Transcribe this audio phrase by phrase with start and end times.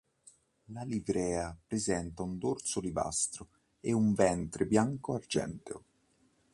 [0.73, 5.83] La livrea presenta dorso olivastro e un ventre bianco argenteo.